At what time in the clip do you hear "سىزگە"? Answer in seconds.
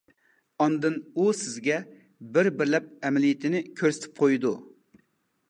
1.41-1.77